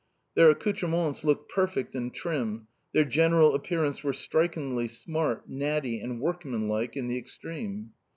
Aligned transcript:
Their 0.33 0.49
accoutrements 0.49 1.23
looked 1.23 1.51
perfect 1.51 1.93
and 1.93 2.11
trim, 2.11 2.65
their 2.91 3.03
general 3.05 3.53
appearance 3.53 4.03
was 4.03 4.17
strikingly 4.17 4.87
smart, 4.87 5.47
natty, 5.47 5.99
and 5.99 6.19
workmanlike 6.19 6.97
in 6.97 7.07
the 7.07 7.19
extreme. 7.19 7.91